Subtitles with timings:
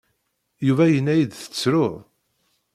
[0.67, 1.93] Yuba yenna-yi-d tettruḍ.